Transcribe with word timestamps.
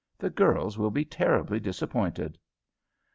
The 0.17 0.31
girls 0.31 0.79
will 0.79 0.89
be 0.89 1.05
terribly 1.05 1.59
disappointed." 1.59 2.39